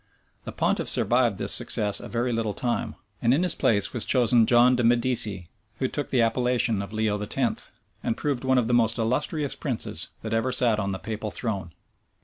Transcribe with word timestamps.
The 0.45 0.51
pontiff 0.51 0.87
survived 0.89 1.37
this 1.37 1.53
success 1.53 1.99
a 1.99 2.07
very 2.07 2.33
little 2.33 2.55
time; 2.55 2.95
and 3.21 3.35
in 3.35 3.43
his 3.43 3.53
place 3.53 3.93
was 3.93 4.03
chosen 4.03 4.47
John 4.47 4.75
de 4.75 4.83
Medicis, 4.83 5.45
who 5.77 5.87
took 5.87 6.09
the 6.09 6.23
appellation 6.23 6.81
of 6.81 6.91
Leo 6.91 7.21
X., 7.21 7.71
and 8.03 8.17
proved 8.17 8.43
one 8.43 8.57
of 8.57 8.67
the 8.67 8.73
most 8.73 8.97
illustrious 8.97 9.53
princes 9.55 10.07
that 10.21 10.33
ever 10.33 10.51
sat 10.51 10.79
on 10.79 10.91
the 10.91 10.97
papal 10.97 11.29
throne. 11.29 11.73